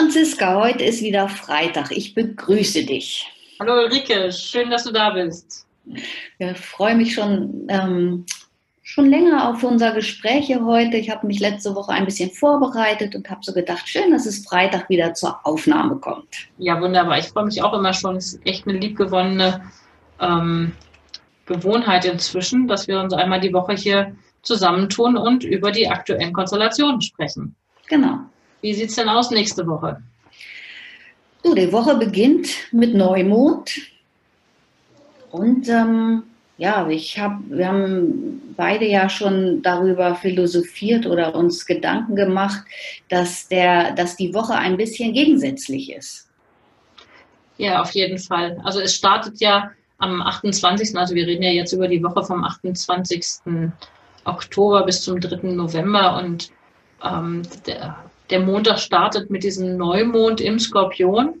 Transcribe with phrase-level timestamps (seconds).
[0.00, 1.90] Franziska, heute ist wieder Freitag.
[1.90, 3.30] Ich begrüße dich.
[3.60, 5.66] Hallo Ulrike, schön, dass du da bist.
[6.38, 8.24] Ich freue mich schon, ähm,
[8.82, 10.96] schon länger auf unser Gespräch hier heute.
[10.96, 14.46] Ich habe mich letzte Woche ein bisschen vorbereitet und habe so gedacht, schön, dass es
[14.46, 16.48] Freitag wieder zur Aufnahme kommt.
[16.56, 17.18] Ja, wunderbar.
[17.18, 18.16] Ich freue mich auch immer schon.
[18.16, 19.70] Es ist echt eine liebgewonnene
[20.18, 20.72] ähm,
[21.44, 27.02] Gewohnheit inzwischen, dass wir uns einmal die Woche hier zusammentun und über die aktuellen Konstellationen
[27.02, 27.54] sprechen.
[27.86, 28.20] Genau.
[28.60, 30.02] Wie sieht es denn aus nächste Woche?
[31.42, 33.70] Du, die Woche beginnt mit Neumond.
[35.30, 36.24] Und ähm,
[36.58, 42.62] ja, ich hab, wir haben beide ja schon darüber philosophiert oder uns Gedanken gemacht,
[43.08, 46.28] dass, der, dass die Woche ein bisschen gegensätzlich ist.
[47.56, 48.60] Ja, auf jeden Fall.
[48.64, 50.96] Also es startet ja am 28.
[50.96, 53.24] Also wir reden ja jetzt über die Woche vom 28.
[54.24, 55.48] Oktober bis zum 3.
[55.52, 56.50] November und
[57.02, 57.96] ähm, der,
[58.30, 61.34] der Montag startet mit diesem Neumond im Skorpion.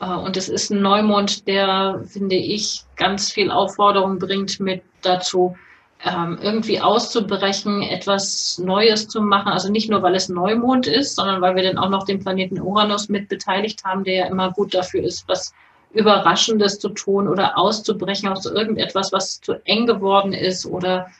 [0.00, 5.56] Äh, und es ist ein Neumond, der, finde ich, ganz viel Aufforderung bringt mit dazu,
[6.04, 9.52] ähm, irgendwie auszubrechen, etwas Neues zu machen.
[9.52, 12.60] Also nicht nur, weil es Neumond ist, sondern weil wir dann auch noch den Planeten
[12.60, 15.52] Uranus mit beteiligt haben, der ja immer gut dafür ist, was
[15.92, 21.10] Überraschendes zu tun oder auszubrechen aus irgendetwas, was zu eng geworden ist oder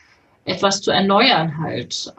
[0.44, 2.14] etwas zu erneuern halt.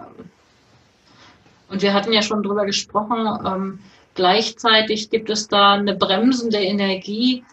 [1.72, 3.80] Und wir hatten ja schon drüber gesprochen, ähm,
[4.16, 7.44] Gleichzeitig gibt es da eine bremsende Energie,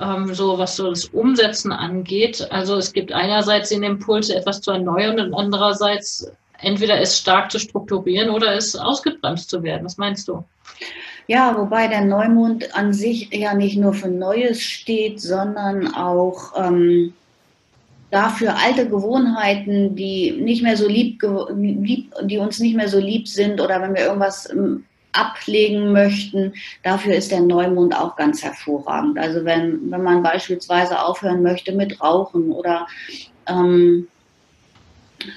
[0.00, 2.46] ähm, so was so das Umsetzen angeht.
[2.50, 6.30] Also es gibt einerseits den Impuls, etwas zu erneuern und andererseits
[6.60, 9.84] entweder es stark zu strukturieren oder es ausgebremst zu werden.
[9.84, 10.44] Was meinst du?
[11.28, 17.12] Ja, wobei der Neumond an sich ja nicht nur für Neues steht, sondern auch ähm,
[18.10, 21.22] dafür alte Gewohnheiten, die nicht mehr so lieb,
[21.56, 26.54] lieb, die uns nicht mehr so lieb sind oder wenn wir irgendwas ähm, ablegen möchten.
[26.82, 29.18] Dafür ist der Neumond auch ganz hervorragend.
[29.18, 32.86] Also wenn, wenn man beispielsweise aufhören möchte mit Rauchen oder
[33.46, 34.08] ähm,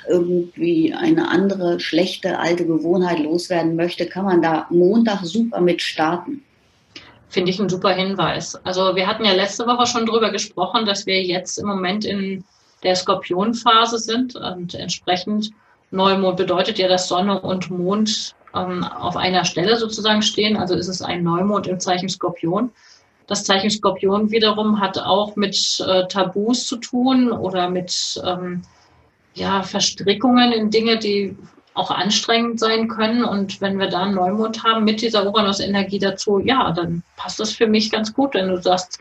[0.08, 6.44] irgendwie eine andere schlechte alte Gewohnheit loswerden möchte, kann man da Montag super mit starten.
[7.30, 8.56] Finde ich ein super Hinweis.
[8.66, 12.44] Also wir hatten ja letzte Woche schon darüber gesprochen, dass wir jetzt im Moment in
[12.84, 15.52] der Skorpionphase sind und entsprechend
[15.92, 20.58] Neumond bedeutet ja, dass Sonne und Mond ähm, auf einer Stelle sozusagen stehen.
[20.58, 22.72] Also ist es ein Neumond im Zeichen Skorpion.
[23.28, 28.64] Das Zeichen Skorpion wiederum hat auch mit äh, Tabus zu tun oder mit ähm,
[29.34, 31.38] ja, Verstrickungen in Dinge, die
[31.74, 33.24] auch anstrengend sein können.
[33.24, 37.52] Und wenn wir da einen Neumond haben mit dieser Uranus-Energie dazu, ja, dann passt das
[37.52, 39.00] für mich ganz gut, wenn du sagst,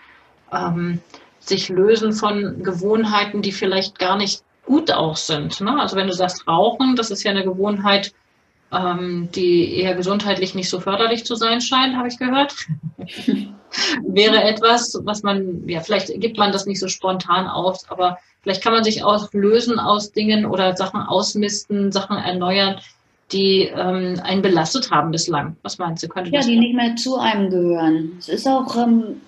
[0.52, 1.00] ähm,
[1.40, 5.60] sich lösen von Gewohnheiten, die vielleicht gar nicht gut auch sind.
[5.60, 5.80] Ne?
[5.80, 8.12] Also wenn du sagst Rauchen, das ist ja eine Gewohnheit,
[8.72, 12.54] ähm, die eher gesundheitlich nicht so förderlich zu sein scheint, habe ich gehört.
[14.06, 18.62] Wäre etwas, was man, ja, vielleicht gibt man das nicht so spontan aus, aber vielleicht
[18.62, 22.80] kann man sich auch lösen aus Dingen oder Sachen ausmisten, Sachen erneuern,
[23.32, 25.56] die ähm, einen belastet haben bislang.
[25.62, 26.08] Was meinst du?
[26.08, 28.12] Könnte ja, die nicht mehr zu einem gehören.
[28.18, 29.20] Es ist auch ähm,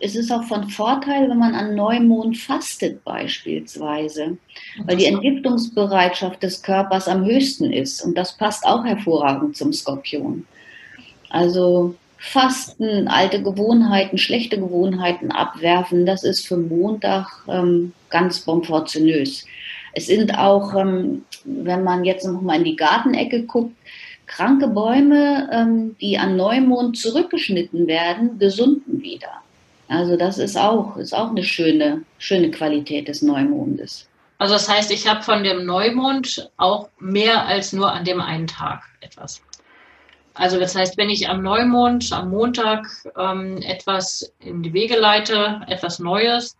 [0.00, 4.36] es ist auch von Vorteil, wenn man an Neumond fastet beispielsweise,
[4.84, 10.46] weil die Entgiftungsbereitschaft des Körpers am höchsten ist und das passt auch hervorragend zum Skorpion.
[11.30, 19.44] Also Fasten, alte Gewohnheiten, schlechte Gewohnheiten abwerfen, das ist für Montag ähm, ganz bomfortionös.
[19.92, 23.76] Es sind auch, ähm, wenn man jetzt noch mal in die Gartenecke guckt,
[24.26, 29.42] kranke Bäume, ähm, die an Neumond zurückgeschnitten werden, gesunden wieder.
[29.88, 34.08] Also das ist auch, ist auch eine schöne, schöne Qualität des Neumondes.
[34.38, 38.46] Also das heißt, ich habe von dem Neumond auch mehr als nur an dem einen
[38.46, 39.42] Tag etwas.
[40.34, 42.86] Also das heißt, wenn ich am Neumond, am Montag
[43.16, 46.56] ähm, etwas in die Wege leite, etwas Neues,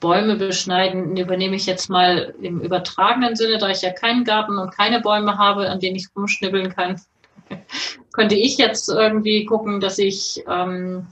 [0.00, 4.74] Bäume beschneiden, übernehme ich jetzt mal im übertragenen Sinne, da ich ja keinen Garten und
[4.74, 7.00] keine Bäume habe, an denen ich rumschnibbeln kann.
[8.12, 11.06] könnte ich jetzt irgendwie gucken, dass ich ähm,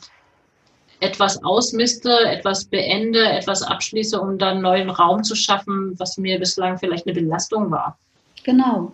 [1.00, 6.78] etwas ausmiste, etwas beende, etwas abschließe, um dann neuen Raum zu schaffen, was mir bislang
[6.78, 7.98] vielleicht eine Belastung war.
[8.44, 8.92] Genau.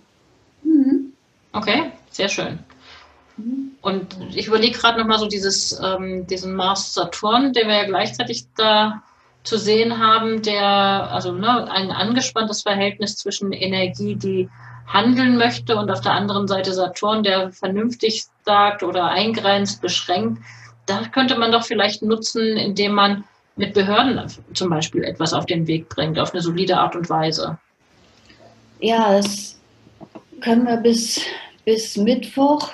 [0.62, 1.12] Mhm.
[1.52, 2.58] Okay, sehr schön.
[3.36, 3.72] Mhm.
[3.82, 9.02] Und ich überlege gerade nochmal so dieses, ähm, diesen Mars-Saturn, den wir ja gleichzeitig da
[9.42, 14.48] zu sehen haben, der, also ne, ein angespanntes Verhältnis zwischen Energie, die
[14.86, 20.38] handeln möchte und auf der anderen Seite Saturn, der vernünftig sagt oder eingrenzt, beschränkt
[20.88, 23.24] da könnte man doch vielleicht nutzen, indem man
[23.56, 24.20] mit Behörden
[24.54, 27.58] zum Beispiel etwas auf den Weg bringt, auf eine solide Art und Weise.
[28.80, 29.58] Ja, das
[30.40, 31.20] können wir bis,
[31.64, 32.70] bis Mittwoch,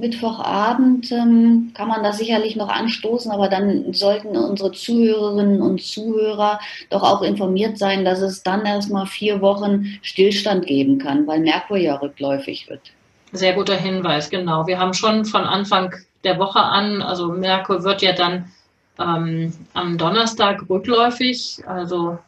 [0.00, 6.60] Mittwochabend ähm, kann man das sicherlich noch anstoßen, aber dann sollten unsere Zuhörerinnen und Zuhörer
[6.90, 11.76] doch auch informiert sein, dass es dann erstmal vier Wochen Stillstand geben kann, weil Merkur
[11.76, 12.80] ja rückläufig wird.
[13.32, 14.66] Sehr guter Hinweis, genau.
[14.66, 17.02] Wir haben schon von Anfang der Woche an.
[17.02, 18.50] Also Merkur wird ja dann
[18.98, 22.18] ähm, am Donnerstag rückläufig, also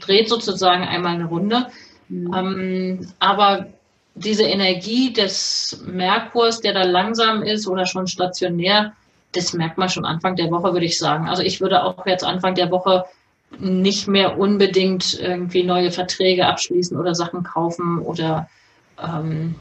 [0.00, 1.66] dreht sozusagen einmal eine Runde.
[2.08, 2.34] Mhm.
[2.34, 3.66] Ähm, aber
[4.16, 8.92] diese Energie des Merkurs, der da langsam ist oder schon stationär,
[9.32, 11.28] das merkt man schon Anfang der Woche, würde ich sagen.
[11.28, 13.04] Also ich würde auch jetzt Anfang der Woche
[13.58, 18.48] nicht mehr unbedingt irgendwie neue Verträge abschließen oder Sachen kaufen oder
[19.00, 19.54] ähm,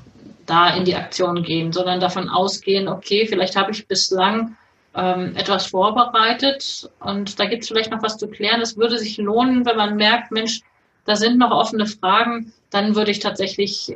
[0.45, 4.55] da in die Aktion gehen, sondern davon ausgehen, okay, vielleicht habe ich bislang
[4.95, 8.61] ähm, etwas vorbereitet und da gibt es vielleicht noch was zu klären.
[8.61, 10.61] Es würde sich lohnen, wenn man merkt, Mensch,
[11.05, 13.95] da sind noch offene Fragen, dann würde ich tatsächlich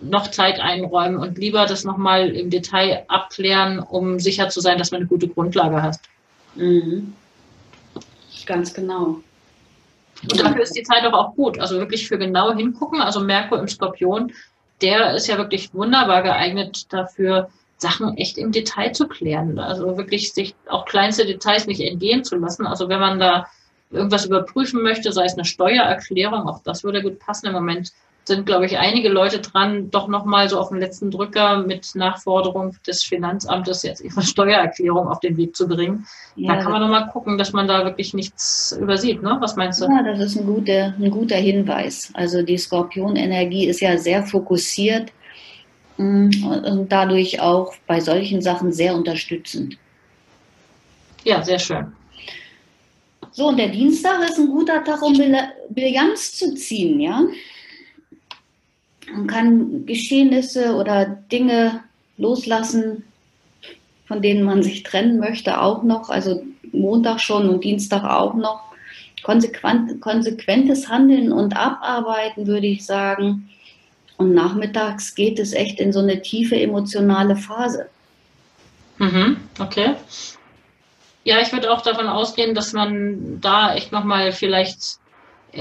[0.00, 4.90] noch Zeit einräumen und lieber das nochmal im Detail abklären, um sicher zu sein, dass
[4.90, 5.98] man eine gute Grundlage hat.
[6.54, 7.14] Mhm.
[8.44, 9.20] Ganz genau.
[10.22, 11.58] Und dafür ist die Zeit aber auch gut.
[11.58, 13.00] Also wirklich für genau hingucken.
[13.00, 14.32] Also Merkur im Skorpion
[14.80, 19.58] der ist ja wirklich wunderbar geeignet dafür, Sachen echt im Detail zu klären.
[19.58, 22.66] Also wirklich sich auch kleinste Details nicht entgehen zu lassen.
[22.66, 23.46] Also wenn man da
[23.90, 27.46] irgendwas überprüfen möchte, sei es eine Steuererklärung, auch das würde gut passen.
[27.46, 27.92] Im Moment
[28.28, 32.76] sind, glaube ich, einige Leute dran, doch nochmal so auf den letzten Drücker mit Nachforderung
[32.86, 36.06] des Finanzamtes jetzt ihre Steuererklärung auf den Weg zu bringen.
[36.34, 39.22] Ja, da kann man nochmal gucken, dass man da wirklich nichts übersieht.
[39.22, 39.36] Ne?
[39.40, 39.86] Was meinst du?
[39.86, 42.10] Ja, das ist ein guter, ein guter Hinweis.
[42.14, 45.12] Also die Skorpionenergie ist ja sehr fokussiert
[45.96, 49.78] mm, und dadurch auch bei solchen Sachen sehr unterstützend.
[51.24, 51.92] Ja, sehr schön.
[53.30, 55.14] So, und der Dienstag ist ein guter Tag, um
[55.68, 57.22] Bilanz zu ziehen, ja?
[59.12, 61.82] Man kann Geschehnisse oder Dinge
[62.18, 63.04] loslassen,
[64.06, 66.10] von denen man sich trennen möchte, auch noch.
[66.10, 66.42] Also
[66.72, 68.62] Montag schon und Dienstag auch noch.
[69.22, 73.48] Konsequent, konsequentes Handeln und Abarbeiten, würde ich sagen.
[74.18, 77.88] Und nachmittags geht es echt in so eine tiefe emotionale Phase.
[78.98, 79.94] Mhm, okay.
[81.24, 85.00] Ja, ich würde auch davon ausgehen, dass man da echt nochmal vielleicht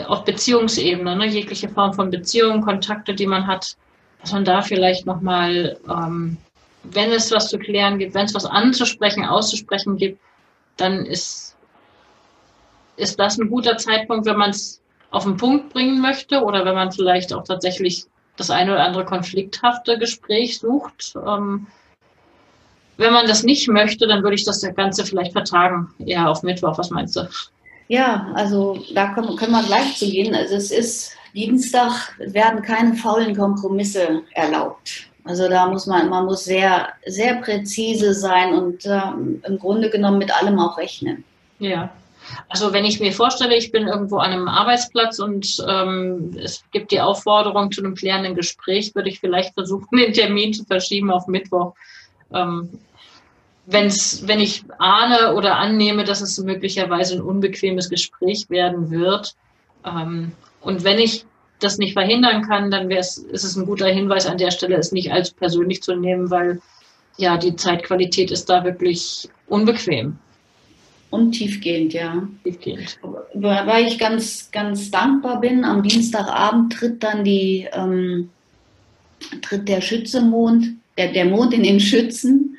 [0.08, 3.78] auf Beziehungsebene, ne, jegliche Form von Beziehungen, Kontakte, die man hat,
[4.22, 6.38] dass man da vielleicht nochmal, ähm,
[6.83, 10.19] wenn es was zu klären gibt, wenn es was anzusprechen, auszusprechen gibt,
[10.78, 11.56] dann ist,
[12.98, 14.81] ist das ein guter Zeitpunkt, wenn man es
[15.12, 18.06] auf den Punkt bringen möchte oder wenn man vielleicht auch tatsächlich
[18.38, 21.14] das eine oder andere konflikthafte Gespräch sucht.
[21.16, 21.68] Ähm,
[22.98, 26.78] wenn man das nicht möchte, dann würde ich das Ganze vielleicht vertagen, eher auf Mittwoch.
[26.78, 27.28] Was meinst du?
[27.87, 30.33] Ja, also da können, können wir gleich zu gehen.
[30.33, 35.07] Also es ist Dienstag werden keine faulen Kompromisse erlaubt.
[35.25, 39.01] Also da muss man, man muss sehr, sehr präzise sein und äh,
[39.47, 41.23] im Grunde genommen mit allem auch rechnen.
[41.59, 41.92] Ja.
[42.49, 46.92] Also wenn ich mir vorstelle, ich bin irgendwo an einem Arbeitsplatz und ähm, es gibt
[46.92, 51.27] die Aufforderung zu einem klärenden Gespräch, würde ich vielleicht versuchen, den Termin zu verschieben auf
[51.27, 51.73] Mittwoch.
[52.33, 52.69] Ähm,
[53.66, 59.36] wenn's, wenn ich ahne oder annehme, dass es möglicherweise ein unbequemes Gespräch werden wird.
[59.86, 60.31] Ähm,
[60.62, 61.26] und wenn ich
[61.60, 64.76] das nicht verhindern kann, dann wäre es, ist es ein guter Hinweis an der Stelle,
[64.76, 66.62] es nicht als persönlich zu nehmen, weil
[67.18, 70.18] ja, die Zeitqualität ist da wirklich unbequem.
[71.12, 72.28] Und tiefgehend, ja.
[72.44, 73.00] Tiefgehend.
[73.34, 78.30] Weil ich ganz, ganz dankbar bin, am Dienstagabend tritt dann die, ähm,
[79.42, 82.57] tritt der Schützemond, der, der Mond in den Schützen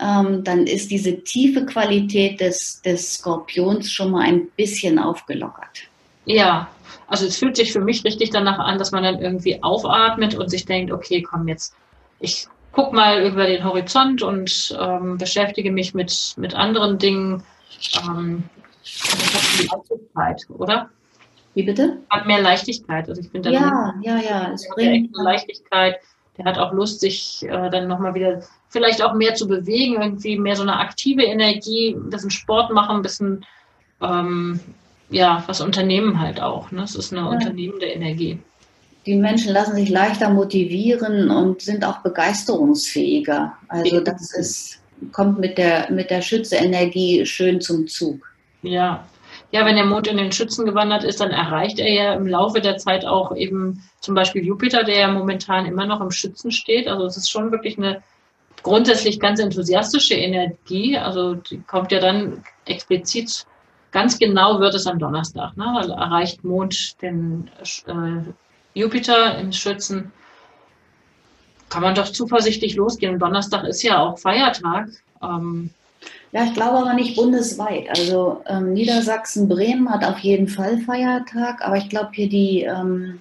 [0.00, 5.88] ähm, dann ist diese tiefe Qualität des, des Skorpions schon mal ein bisschen aufgelockert.
[6.24, 6.68] Ja,
[7.08, 10.48] also es fühlt sich für mich richtig danach an, dass man dann irgendwie aufatmet und
[10.48, 11.74] sich denkt, okay, komm jetzt,
[12.20, 17.42] ich guck mal über den Horizont und ähm, beschäftige mich mit, mit anderen Dingen.
[18.02, 18.44] Ähm,
[18.82, 19.82] das hat
[20.14, 20.90] Leichtigkeit, oder?
[21.54, 21.98] Wie bitte?
[22.08, 23.08] Hat mehr Leichtigkeit.
[23.08, 24.52] Also ich bin dann ja, ja, ja.
[24.52, 25.96] Es bringt Leichtigkeit
[26.38, 30.38] Der hat auch Lust, sich äh, dann nochmal wieder vielleicht auch mehr zu bewegen, irgendwie
[30.38, 33.44] mehr so eine aktive Energie, ein bisschen Sport machen, ein bisschen
[34.00, 34.58] ähm,
[35.10, 36.70] ja, was Unternehmen halt auch.
[36.72, 36.82] Ne?
[36.82, 37.28] Es ist eine ja.
[37.28, 38.38] unternehmende Energie.
[39.04, 43.52] Die Menschen lassen sich leichter motivieren und sind auch begeisterungsfähiger.
[43.68, 44.80] Also das ist,
[45.12, 48.20] kommt mit der, mit der Schütze-Energie schön zum Zug.
[48.62, 49.04] Ja.
[49.50, 52.60] Ja, wenn der Mond in den Schützen gewandert ist, dann erreicht er ja im Laufe
[52.60, 56.88] der Zeit auch eben zum Beispiel Jupiter, der ja momentan immer noch im Schützen steht.
[56.88, 58.02] Also es ist schon wirklich eine
[58.62, 60.96] grundsätzlich ganz enthusiastische Energie.
[60.96, 63.46] Also die kommt ja dann explizit
[63.92, 65.56] Ganz genau wird es am Donnerstag.
[65.56, 65.66] Ne?
[65.76, 67.50] Also erreicht Mond den
[67.86, 70.10] äh, Jupiter im Schützen.
[71.68, 73.18] Kann man doch zuversichtlich losgehen.
[73.18, 74.88] Donnerstag ist ja auch Feiertag.
[75.22, 75.70] Ähm,
[76.32, 77.90] ja, ich glaube aber nicht bundesweit.
[77.90, 83.20] Also ähm, Niedersachsen, Bremen hat auf jeden Fall Feiertag, aber ich glaube hier die, ähm,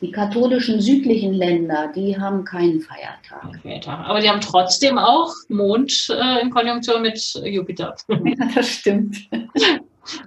[0.00, 3.60] die katholischen südlichen Länder, die haben keinen Feiertag.
[3.62, 4.06] Feiertag.
[4.06, 7.96] Aber die haben trotzdem auch Mond äh, in Konjunktion mit Jupiter.
[8.08, 9.16] Ja, das stimmt.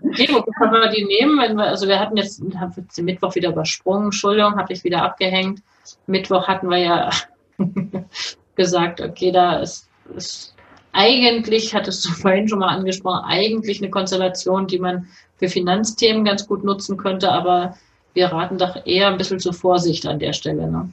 [0.04, 1.38] Okay, wo können wir die nehmen?
[1.38, 5.04] Wir, also wir hatten jetzt, haben wir den Mittwoch wieder übersprungen, Entschuldigung, habe ich wieder
[5.04, 5.62] abgehängt.
[6.08, 7.10] Mittwoch hatten wir ja
[8.56, 10.56] gesagt, okay, da ist, ist
[10.92, 16.48] eigentlich, hattest du vorhin schon mal angesprochen, eigentlich eine Konstellation, die man für Finanzthemen ganz
[16.48, 17.78] gut nutzen könnte, aber
[18.14, 20.70] wir raten doch eher ein bisschen zur Vorsicht an der Stelle.
[20.70, 20.90] Ne?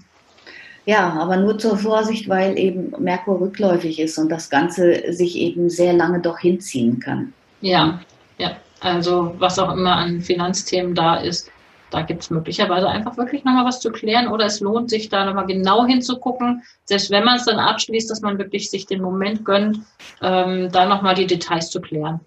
[0.87, 5.69] Ja, aber nur zur Vorsicht, weil eben Merkur rückläufig ist und das Ganze sich eben
[5.69, 7.33] sehr lange doch hinziehen kann.
[7.61, 8.01] Ja,
[8.39, 8.57] ja.
[8.81, 11.51] Also was auch immer an Finanzthemen da ist,
[11.91, 15.25] da gibt es möglicherweise einfach wirklich nochmal was zu klären oder es lohnt sich da
[15.25, 19.45] nochmal genau hinzugucken, selbst wenn man es dann abschließt, dass man wirklich sich den Moment
[19.45, 19.79] gönnt,
[20.21, 22.21] ähm, da nochmal die Details zu klären.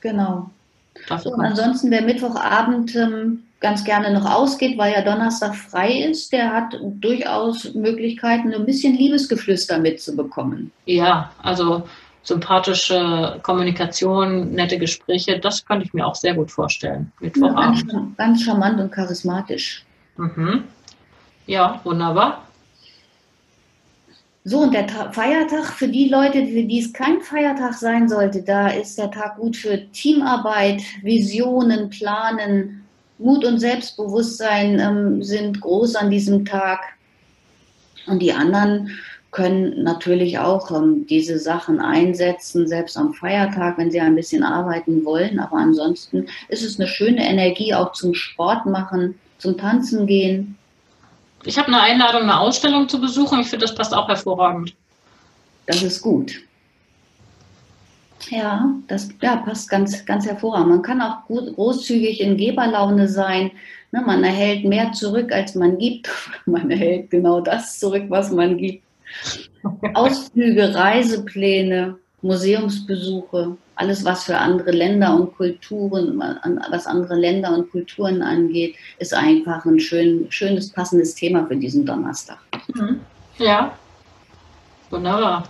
[0.00, 0.50] Genau.
[1.08, 6.52] Und ansonsten, wer Mittwochabend ähm, ganz gerne noch ausgeht, weil ja Donnerstag frei ist, der
[6.52, 10.72] hat durchaus Möglichkeiten, ein bisschen Liebesgeflüster mitzubekommen.
[10.86, 11.84] Ja, also
[12.22, 17.12] sympathische Kommunikation, nette Gespräche, das könnte ich mir auch sehr gut vorstellen.
[17.20, 17.92] Mittwochabend.
[17.92, 19.84] Ja, ganz, ganz charmant und charismatisch.
[20.16, 20.64] Mhm.
[21.46, 22.44] Ja, wunderbar.
[24.44, 28.42] So, und der Ta Feiertag für die Leute, für die es kein Feiertag sein sollte,
[28.42, 32.79] da ist der Tag gut für Teamarbeit, Visionen, Planen,
[33.20, 36.80] Mut und Selbstbewusstsein ähm, sind groß an diesem Tag.
[38.06, 38.90] Und die anderen
[39.30, 45.04] können natürlich auch ähm, diese Sachen einsetzen, selbst am Feiertag, wenn sie ein bisschen arbeiten
[45.04, 45.38] wollen.
[45.38, 50.56] Aber ansonsten ist es eine schöne Energie auch zum Sport machen, zum Tanzen gehen.
[51.44, 53.40] Ich habe eine Einladung, eine Ausstellung zu besuchen.
[53.40, 54.74] Ich finde, das passt auch hervorragend.
[55.66, 56.32] Das ist gut.
[58.28, 60.68] Ja, das ja, passt ganz, ganz hervorragend.
[60.68, 63.50] Man kann auch gut, großzügig in Geberlaune sein.
[63.92, 66.08] Ne, man erhält mehr zurück, als man gibt.
[66.46, 68.84] Man erhält genau das zurück, was man gibt.
[69.94, 76.22] Ausflüge, Reisepläne, Museumsbesuche, alles, was für andere Länder und Kulturen,
[76.70, 81.84] was andere Länder und Kulturen angeht, ist einfach ein schön, schönes, passendes Thema für diesen
[81.84, 82.38] Donnerstag.
[82.74, 83.00] Mhm.
[83.38, 83.76] Ja,
[84.90, 85.48] wunderbar.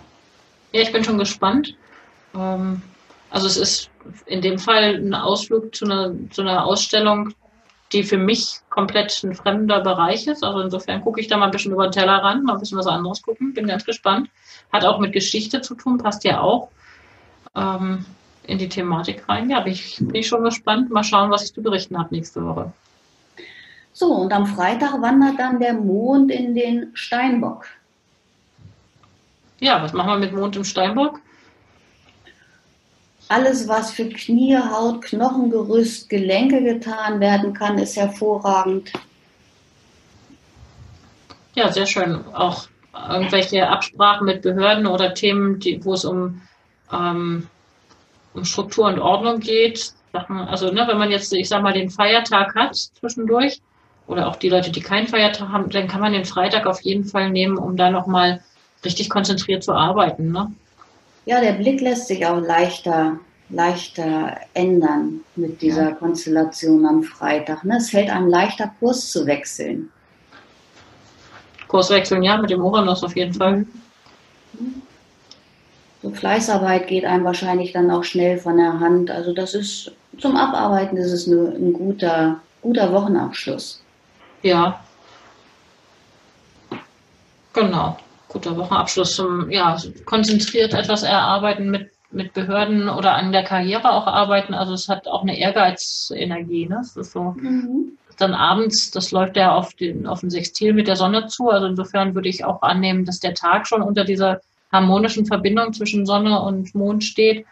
[0.73, 1.75] Ja, ich bin schon gespannt.
[2.35, 2.83] Ähm,
[3.31, 3.91] also es ist
[4.27, 7.35] in dem Fall ein Ausflug zu einer, zu einer Ausstellung,
[7.93, 10.45] die für mich komplett ein fremder Bereich ist.
[10.45, 12.79] Also insofern gucke ich da mal ein bisschen über den Teller ran, mal ein bisschen
[12.79, 13.55] was anderes gucken.
[13.55, 14.31] Bin ganz gespannt.
[14.73, 16.71] Hat auch mit Geschichte zu tun, passt ja auch
[17.55, 18.05] ähm,
[18.45, 19.51] in die Thematik rein.
[19.51, 20.91] Ja, bin ich, bin ich schon gespannt.
[20.91, 22.73] Mal schauen, was ich zu berichten habe nächste Woche.
[23.93, 27.67] So, und am Freitag wandert dann der Mond in den Steinbock.
[29.59, 31.21] Ja, was machen wir mit Mond im Steinbock?
[33.31, 38.93] Alles, was für Knie, Haut, Knochengerüst, Gelenke getan werden kann, ist hervorragend.
[41.55, 42.25] Ja, sehr schön.
[42.35, 42.67] Auch
[43.09, 46.43] irgendwelche Absprachen mit Behörden oder Themen, die, wo es um,
[46.93, 47.47] ähm,
[48.35, 49.93] um Struktur und Ordnung geht.
[50.13, 53.61] Also ne, wenn man jetzt, ich sag mal, den Feiertag hat zwischendurch
[54.09, 57.05] oder auch die Leute, die keinen Feiertag haben, dann kann man den Freitag auf jeden
[57.05, 58.43] Fall nehmen, um da nochmal
[58.85, 60.33] richtig konzentriert zu arbeiten.
[60.33, 60.51] Ne?
[61.31, 63.17] Ja, der Blick lässt sich auch leichter,
[63.51, 65.95] leichter ändern mit dieser ja.
[65.95, 67.63] Konstellation am Freitag.
[67.63, 67.77] Ne?
[67.77, 69.93] Es fällt einem leichter, Kurs zu wechseln.
[71.69, 73.65] Kurs wechseln, ja, mit dem Uranus auf jeden Fall.
[76.03, 79.13] So Fleißarbeit geht einem wahrscheinlich dann auch schnell von der Hand.
[79.13, 83.81] Also das ist zum Abarbeiten ist es nur ein guter, guter Wochenabschluss.
[84.43, 84.81] Ja.
[87.53, 87.97] Genau
[88.31, 94.07] guter Wochenabschluss zum, ja, konzentriert etwas erarbeiten mit, mit Behörden oder an der Karriere auch
[94.07, 94.55] arbeiten.
[94.55, 96.79] Also es hat auch eine Ehrgeizenergie, ne?
[96.81, 97.99] Es ist so, mhm.
[98.17, 101.51] dann abends, das läuft ja auf den, auf den Sextil mit der Sonne zu.
[101.51, 104.41] Also insofern würde ich auch annehmen, dass der Tag schon unter dieser
[104.73, 107.45] harmonischen Verbindung zwischen Sonne und Mond steht.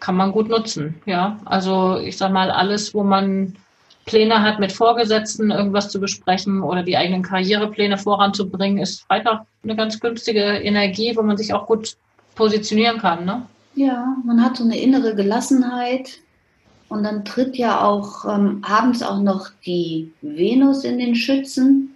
[0.00, 1.38] Kann man gut nutzen, ja.
[1.44, 3.56] Also ich sag mal, alles, wo man
[4.08, 9.76] Pläne hat, mit Vorgesetzten irgendwas zu besprechen oder die eigenen Karrierepläne voranzubringen, ist Freitag eine
[9.76, 11.96] ganz günstige Energie, wo man sich auch gut
[12.34, 13.26] positionieren kann.
[13.26, 13.42] Ne?
[13.74, 16.20] Ja, man hat so eine innere Gelassenheit.
[16.88, 21.94] Und dann tritt ja auch ähm, abends auch noch die Venus in den Schützen.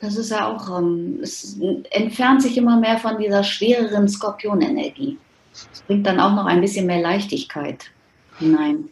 [0.00, 1.56] Das ist ja auch, ähm, es
[1.90, 5.18] entfernt sich immer mehr von dieser schwereren Skorpionenergie.
[5.52, 7.84] Es bringt dann auch noch ein bisschen mehr Leichtigkeit
[8.40, 8.88] hinein.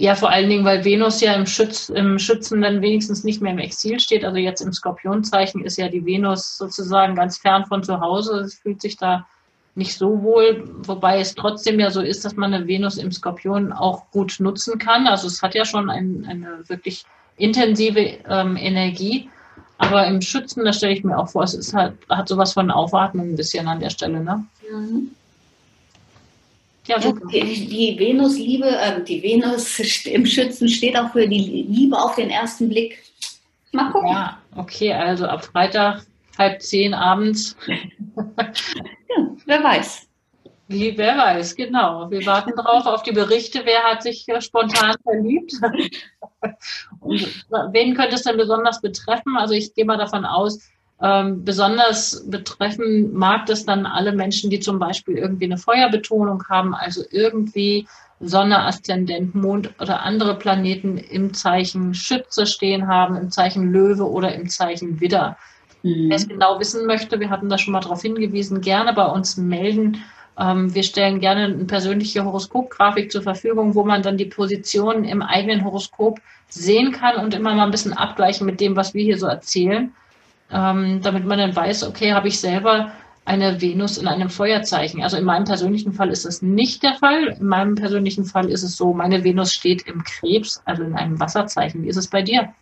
[0.00, 3.52] Ja, vor allen Dingen, weil Venus ja im, Schütz, im Schützen dann wenigstens nicht mehr
[3.52, 4.24] im Exil steht.
[4.24, 8.38] Also jetzt im Skorpionzeichen ist ja die Venus sozusagen ganz fern von zu Hause.
[8.38, 9.26] Es fühlt sich da
[9.74, 13.74] nicht so wohl, wobei es trotzdem ja so ist, dass man eine Venus im Skorpion
[13.74, 15.06] auch gut nutzen kann.
[15.06, 17.04] Also es hat ja schon ein, eine wirklich
[17.36, 19.28] intensive ähm, Energie.
[19.76, 22.70] Aber im Schützen, da stelle ich mir auch vor, es ist halt, hat sowas von
[22.70, 24.46] Aufatmung ein bisschen an der Stelle, ne?
[24.72, 25.10] Mhm.
[26.86, 26.98] Ja.
[26.98, 32.30] Die, die Venus-Liebe, äh, die Venus im Schützen steht auch für die Liebe auf den
[32.30, 33.02] ersten Blick.
[33.72, 34.08] Mal gucken.
[34.08, 36.04] Ja, okay, also ab Freitag
[36.38, 37.56] halb zehn abends.
[37.66, 40.08] ja, wer weiß.
[40.68, 42.10] Wie, wer weiß, genau.
[42.10, 45.52] Wir warten drauf auf die Berichte, wer hat sich spontan verliebt.
[47.00, 47.20] Und
[47.72, 49.36] wen könnte es denn besonders betreffen?
[49.36, 50.60] Also ich gehe mal davon aus,
[51.02, 56.74] ähm, besonders betreffen mag das dann alle Menschen, die zum Beispiel irgendwie eine Feuerbetonung haben,
[56.74, 57.88] also irgendwie
[58.20, 64.34] Sonne, Aszendent, Mond oder andere Planeten im Zeichen Schütze stehen haben, im Zeichen Löwe oder
[64.34, 65.38] im Zeichen Widder.
[65.82, 66.10] Mhm.
[66.10, 69.38] Wer es genau wissen möchte, wir hatten da schon mal darauf hingewiesen, gerne bei uns
[69.38, 70.02] melden.
[70.38, 75.22] Ähm, wir stellen gerne eine persönliche Horoskopgrafik zur Verfügung, wo man dann die Positionen im
[75.22, 79.16] eigenen Horoskop sehen kann und immer mal ein bisschen abgleichen mit dem, was wir hier
[79.16, 79.94] so erzählen
[80.52, 82.92] ähm, damit man dann weiß, okay, habe ich selber
[83.24, 85.02] eine Venus in einem Feuerzeichen.
[85.02, 87.36] Also in meinem persönlichen Fall ist das nicht der Fall.
[87.38, 91.20] In meinem persönlichen Fall ist es so, meine Venus steht im Krebs, also in einem
[91.20, 91.84] Wasserzeichen.
[91.84, 92.52] Wie ist es bei dir?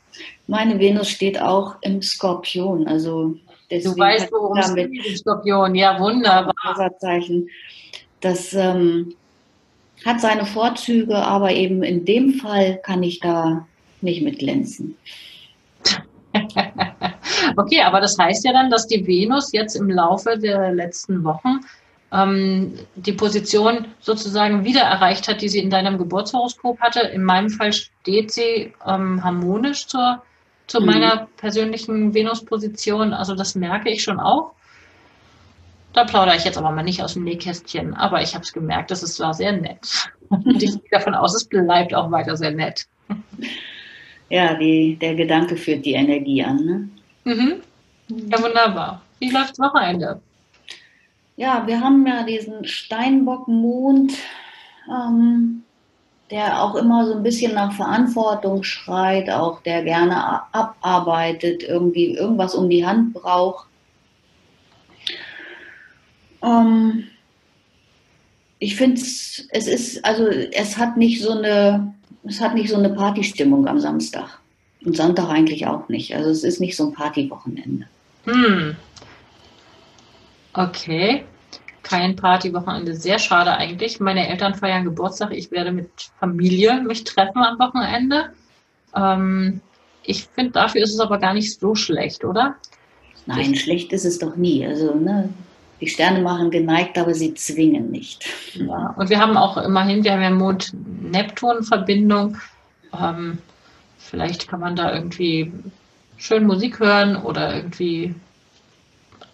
[0.46, 2.86] Meine Venus steht auch im Skorpion.
[2.86, 3.36] Also
[3.70, 5.74] du weißt, worum es geht, im Skorpion.
[5.74, 6.54] Ja, wunderbar.
[6.64, 7.48] Wasserzeichen.
[8.20, 9.14] Das ähm,
[10.04, 13.66] hat seine Vorzüge, aber eben in dem Fall kann ich da
[14.00, 14.96] nicht mit glänzen.
[17.56, 21.60] Okay, aber das heißt ja dann, dass die Venus jetzt im Laufe der letzten Wochen
[22.12, 27.00] ähm, die Position sozusagen wieder erreicht hat, die sie in deinem Geburtshoroskop hatte.
[27.00, 30.22] In meinem Fall steht sie ähm, harmonisch zur,
[30.66, 30.86] zu mhm.
[30.86, 33.12] meiner persönlichen Venus-Position.
[33.12, 34.52] Also das merke ich schon auch.
[35.92, 38.90] Da plaudere ich jetzt aber mal nicht aus dem Nähkästchen, aber ich habe es gemerkt,
[38.90, 40.10] das ist, war sehr nett.
[40.28, 42.86] Und ich gehe davon aus, es bleibt auch weiter sehr nett.
[44.28, 46.64] Ja, die, der Gedanke führt die Energie an.
[46.64, 46.88] Ne?
[47.28, 47.60] Mhm.
[48.08, 49.02] Ja, wunderbar.
[49.18, 50.20] Wie läuft das Wochenende?
[51.36, 54.14] Ja, wir haben ja diesen Steinbockmond,
[54.90, 55.62] ähm,
[56.30, 62.54] der auch immer so ein bisschen nach Verantwortung schreit, auch der gerne abarbeitet, irgendwie irgendwas
[62.54, 63.68] um die Hand braucht.
[66.42, 67.04] Ähm,
[68.58, 72.76] ich finde es, es ist, also es hat nicht so eine, es hat nicht so
[72.76, 74.40] eine Partystimmung am Samstag.
[74.84, 76.14] Und Sonntag eigentlich auch nicht.
[76.14, 77.86] Also es ist nicht so ein Partywochenende.
[78.24, 78.76] Hm.
[80.52, 81.24] Okay.
[81.82, 82.94] Kein Partywochenende.
[82.94, 83.98] Sehr schade eigentlich.
[83.98, 85.32] Meine Eltern feiern Geburtstag.
[85.32, 88.32] Ich werde mit Familie mich treffen am Wochenende.
[88.94, 89.60] Ähm,
[90.02, 92.56] ich finde, dafür ist es aber gar nicht so schlecht, oder?
[93.26, 94.66] Nein, ich schlecht ist es doch nie.
[94.66, 95.28] Also, ne,
[95.80, 98.26] die Sterne machen geneigt, aber sie zwingen nicht.
[98.54, 102.38] Ja, und wir haben auch immerhin, wir haben ja Mond-Neptun-Verbindung.
[102.98, 103.38] Ähm,
[103.98, 105.52] Vielleicht kann man da irgendwie
[106.16, 108.14] schön Musik hören oder irgendwie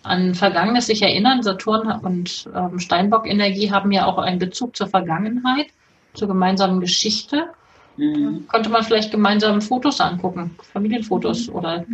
[0.02, 1.42] an Vergangenes sich erinnern.
[1.42, 5.66] Saturn und ähm, Steinbock-Energie haben ja auch einen Bezug zur Vergangenheit,
[6.14, 7.48] zur gemeinsamen Geschichte.
[7.96, 8.46] Mhm.
[8.48, 11.54] Könnte man vielleicht gemeinsam Fotos angucken, Familienfotos mhm.
[11.54, 11.84] oder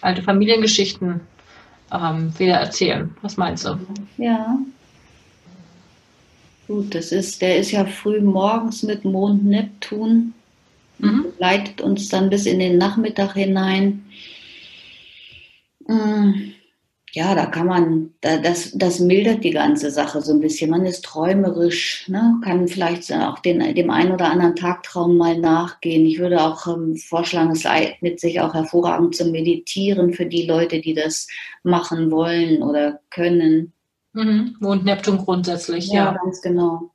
[0.00, 1.20] alte Familiengeschichten
[1.92, 3.14] ähm, wieder erzählen.
[3.22, 3.78] Was meinst du?
[4.18, 4.58] Ja.
[6.66, 10.32] Gut, das ist, der ist ja früh morgens mit Mond Neptun
[10.98, 11.24] mhm.
[11.24, 14.04] begleitet uns dann bis in den Nachmittag hinein.
[15.86, 16.52] Mm,
[17.14, 20.70] ja, da kann man, das, das mildert die ganze Sache so ein bisschen.
[20.70, 22.40] Man ist träumerisch, ne?
[22.42, 26.04] kann vielleicht auch den, dem einen oder anderen Tagtraum mal nachgehen.
[26.06, 30.80] Ich würde auch ähm, vorschlagen, es eignet sich auch hervorragend zum Meditieren für die Leute,
[30.80, 31.28] die das
[31.62, 33.72] machen wollen oder können.
[34.12, 34.56] Mhm.
[34.58, 36.06] Mond Neptun grundsätzlich, ja.
[36.06, 36.90] Ja, ganz genau.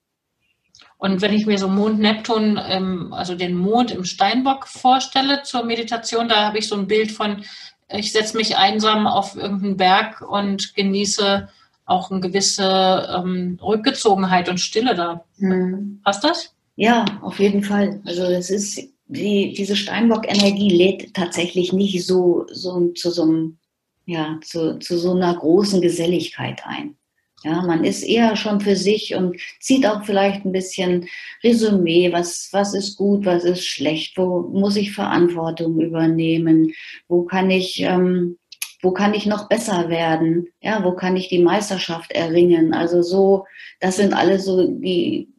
[0.97, 6.27] Und wenn ich mir so Mond-Neptun, ähm, also den Mond im Steinbock vorstelle zur Meditation,
[6.27, 7.43] da habe ich so ein Bild von,
[7.89, 11.47] ich setze mich einsam auf irgendeinen Berg und genieße
[11.85, 15.25] auch eine gewisse ähm, Rückgezogenheit und Stille da.
[15.37, 16.01] Hm.
[16.03, 16.53] Passt das?
[16.75, 18.01] Ja, auf jeden Fall.
[18.05, 23.57] Also das ist die, diese Steinbock-Energie lädt tatsächlich nicht so, so zu so einem,
[24.05, 26.95] ja, zu, zu so einer großen Geselligkeit ein.
[27.43, 31.08] Ja, man ist eher schon für sich und zieht auch vielleicht ein bisschen
[31.41, 36.73] Resümee, was, was ist gut, was ist schlecht, wo muss ich Verantwortung übernehmen,
[37.08, 38.38] wo kann ich, ähm,
[38.82, 42.73] wo kann ich noch besser werden, ja, wo kann ich die Meisterschaft erringen.
[42.73, 43.45] Also so,
[43.80, 45.30] das sind alle so die,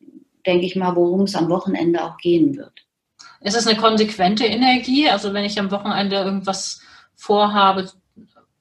[0.46, 2.86] denke ich mal, worum es am Wochenende auch gehen wird.
[3.42, 5.08] Ist es eine konsequente Energie?
[5.08, 6.80] Also wenn ich am Wochenende irgendwas
[7.14, 7.90] vorhabe,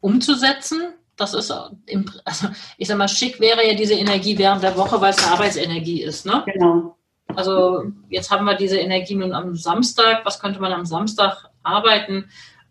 [0.02, 1.54] umzusetzen, das ist,
[1.86, 5.24] im, also ich sag mal, schick wäre ja diese Energie während der Woche, weil es
[5.24, 6.44] eine Arbeitsenergie ist, ne?
[6.54, 6.96] Genau.
[7.36, 10.26] Also jetzt haben wir diese Energie nun am Samstag.
[10.26, 12.26] Was könnte man am Samstag arbeiten?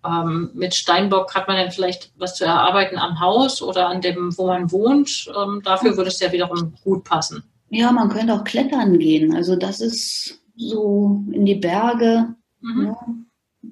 [0.05, 4.37] Ähm, mit Steinbock hat man dann vielleicht was zu erarbeiten am Haus oder an dem,
[4.37, 5.31] wo man wohnt.
[5.37, 7.45] Ähm, dafür würde es ja wiederum gut passen.
[7.71, 9.35] Ja, man könnte auch klettern gehen.
[9.35, 12.35] Also das ist so in die Berge.
[12.61, 12.87] Mhm.
[12.87, 12.97] Ja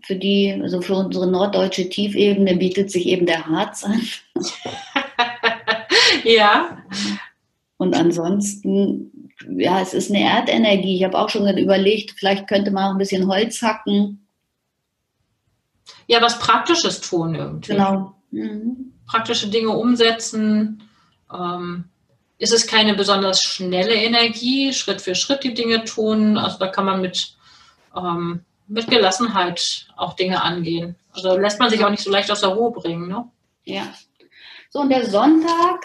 [0.02, 4.02] für die, also für unsere norddeutsche Tiefebene bietet sich eben der Harz an.
[6.24, 6.78] ja.
[7.76, 10.96] Und ansonsten, ja, es ist eine Erdenergie.
[10.96, 14.26] Ich habe auch schon überlegt, vielleicht könnte man auch ein bisschen Holz hacken.
[16.06, 17.72] Ja, was Praktisches tun irgendwie.
[17.72, 18.14] Genau.
[18.30, 18.92] Mhm.
[19.06, 20.82] Praktische Dinge umsetzen.
[21.32, 21.84] Ähm,
[22.38, 26.36] ist es keine besonders schnelle Energie, Schritt für Schritt die Dinge tun.
[26.36, 27.34] Also da kann man mit
[27.96, 30.96] ähm, mit Gelassenheit auch Dinge angehen.
[31.12, 33.08] Also lässt man sich auch nicht so leicht aus der Ruhe bringen.
[33.08, 33.28] Ne?
[33.64, 33.92] Ja.
[34.70, 35.84] So, und der Sonntag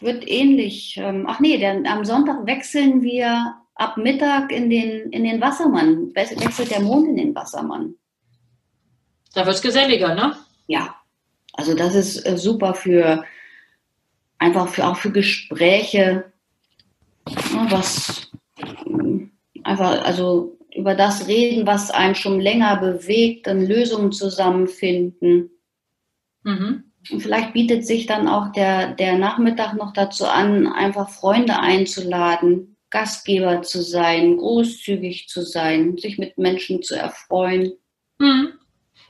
[0.00, 0.96] wird ähnlich.
[0.96, 6.14] Ähm, ach nee, der, am Sonntag wechseln wir ab Mittag in den, in den Wassermann.
[6.14, 7.94] Wechselt der Mond in den Wassermann.
[9.34, 10.36] Da wird es geselliger, ne?
[10.66, 10.94] Ja.
[11.52, 13.24] Also das ist äh, super für
[14.38, 16.32] einfach für auch für Gespräche,
[17.26, 18.30] ne, was
[19.64, 25.50] einfach, also über das reden, was einen schon länger bewegt, dann Lösungen zusammenfinden.
[26.42, 26.84] Mhm.
[27.10, 32.76] Und vielleicht bietet sich dann auch der, der Nachmittag noch dazu an, einfach Freunde einzuladen,
[32.90, 37.72] Gastgeber zu sein, großzügig zu sein, sich mit Menschen zu erfreuen.
[38.18, 38.52] Mhm.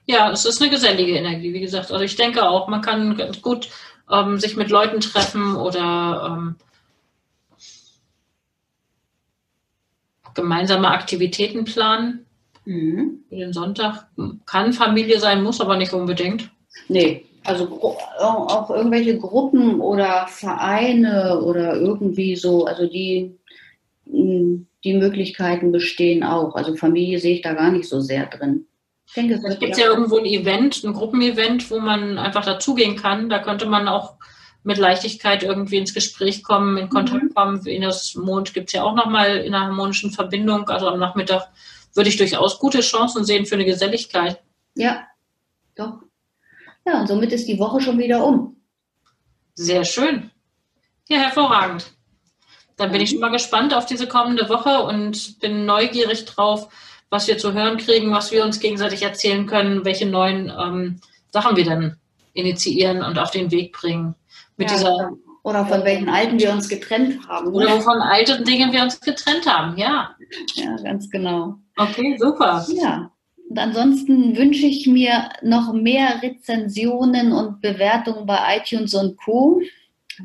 [0.07, 1.91] Ja, es ist eine gesellige Energie, wie gesagt.
[1.93, 3.69] Also ich denke auch, man kann ganz gut
[4.11, 6.57] ähm, sich mit Leuten treffen oder ähm,
[10.35, 12.27] gemeinsame Aktivitäten planen.
[12.65, 13.25] Mhm.
[13.31, 14.07] Den Sonntag
[14.47, 16.51] kann Familie sein, muss aber nicht unbedingt.
[16.89, 17.81] Nee, also
[18.19, 23.39] auch irgendwelche Gruppen oder Vereine oder irgendwie so, also die,
[24.05, 26.55] hm, die Möglichkeiten bestehen auch.
[26.55, 28.67] Also Familie sehe ich da gar nicht so sehr drin.
[29.07, 33.31] Ich denke, es gibt ja irgendwo ein Event, ein Gruppenevent, wo man einfach dazugehen kann.
[33.31, 34.17] Da könnte man auch
[34.63, 37.35] mit Leichtigkeit irgendwie ins Gespräch kommen, in Kontakt mhm.
[37.35, 37.65] kommen.
[37.65, 40.69] Venus Mond gibt es ja auch nochmal in einer harmonischen Verbindung.
[40.69, 41.49] Also am Nachmittag
[41.95, 44.41] würde ich durchaus gute Chancen sehen für eine Geselligkeit.
[44.75, 45.07] Ja,
[45.75, 46.01] doch.
[46.87, 48.57] Ja, und somit ist die Woche schon wieder um.
[49.55, 50.31] Sehr schön.
[51.09, 51.93] Ja, hervorragend.
[52.77, 56.69] Dann bin ich schon mal gespannt auf diese kommende Woche und bin neugierig drauf,
[57.11, 61.57] was wir zu hören kriegen, was wir uns gegenseitig erzählen können, welche neuen ähm, Sachen
[61.57, 61.97] wir dann
[62.35, 64.15] initiieren und auf den Weg bringen
[64.59, 65.13] mit ja, dieser.
[65.45, 67.55] Oder von welchen alten wir uns getrennt haben.
[67.55, 70.15] Oder von alten Dingen wir uns getrennt haben, ja.
[70.55, 71.55] Ja, ganz genau.
[71.77, 72.67] Okay, super.
[72.75, 73.11] Ja.
[73.49, 79.63] Und ansonsten wünsche ich mir noch mehr Rezensionen und Bewertungen bei iTunes und Co.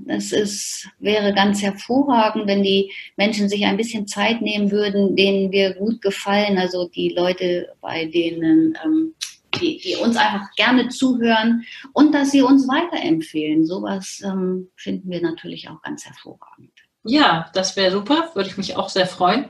[0.08, 5.52] Es ist, wäre ganz hervorragend, wenn die Menschen sich ein bisschen Zeit nehmen würden, denen
[5.52, 6.58] wir gut gefallen.
[6.58, 9.14] Also die Leute, bei denen ähm,
[9.60, 13.66] die, die uns einfach gerne zuhören und dass sie uns weiterempfehlen.
[13.66, 16.72] Sowas ähm, finden wir natürlich auch ganz hervorragend.
[17.04, 19.50] Ja, das wäre super, würde ich mich auch sehr freuen.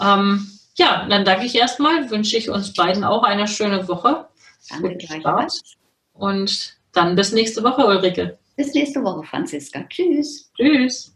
[0.00, 4.28] Ähm, ja, dann danke ich erstmal, wünsche ich uns beiden auch eine schöne Woche.
[4.68, 5.76] Danke gleichfalls.
[6.12, 8.38] Und dann bis nächste Woche, Ulrike.
[8.56, 9.84] Bis nächste Woche, Franziska.
[9.88, 10.50] Tschüss.
[10.56, 11.15] Tschüss.